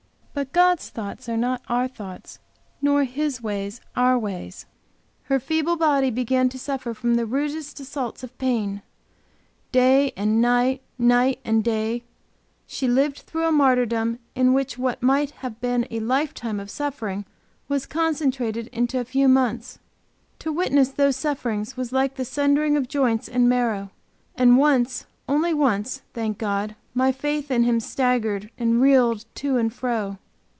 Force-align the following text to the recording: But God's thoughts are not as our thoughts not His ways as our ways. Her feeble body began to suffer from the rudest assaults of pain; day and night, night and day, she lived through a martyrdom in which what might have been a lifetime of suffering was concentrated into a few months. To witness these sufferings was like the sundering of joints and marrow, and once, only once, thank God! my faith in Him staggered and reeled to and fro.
But 0.33 0.53
God's 0.53 0.89
thoughts 0.89 1.27
are 1.27 1.35
not 1.37 1.59
as 1.63 1.65
our 1.67 1.87
thoughts 1.89 2.39
not 2.81 3.05
His 3.07 3.43
ways 3.43 3.79
as 3.79 3.83
our 3.97 4.17
ways. 4.17 4.65
Her 5.23 5.41
feeble 5.41 5.75
body 5.75 6.09
began 6.09 6.47
to 6.49 6.57
suffer 6.57 6.93
from 6.93 7.15
the 7.15 7.25
rudest 7.25 7.81
assaults 7.81 8.23
of 8.23 8.35
pain; 8.37 8.81
day 9.73 10.13
and 10.15 10.41
night, 10.41 10.81
night 10.97 11.41
and 11.43 11.61
day, 11.65 12.03
she 12.65 12.87
lived 12.87 13.17
through 13.19 13.45
a 13.45 13.51
martyrdom 13.51 14.19
in 14.33 14.53
which 14.53 14.77
what 14.77 15.03
might 15.03 15.31
have 15.31 15.59
been 15.59 15.85
a 15.91 15.99
lifetime 15.99 16.61
of 16.61 16.71
suffering 16.71 17.25
was 17.67 17.85
concentrated 17.85 18.67
into 18.67 18.99
a 19.01 19.05
few 19.05 19.27
months. 19.27 19.79
To 20.39 20.51
witness 20.53 20.89
these 20.89 21.17
sufferings 21.17 21.75
was 21.75 21.91
like 21.91 22.15
the 22.15 22.25
sundering 22.25 22.77
of 22.77 22.87
joints 22.87 23.27
and 23.27 23.49
marrow, 23.49 23.91
and 24.35 24.57
once, 24.57 25.05
only 25.27 25.53
once, 25.53 26.01
thank 26.13 26.37
God! 26.37 26.75
my 26.93 27.11
faith 27.11 27.49
in 27.49 27.63
Him 27.63 27.79
staggered 27.79 28.49
and 28.57 28.81
reeled 28.81 29.23
to 29.35 29.57
and 29.57 29.71
fro. 29.73 30.17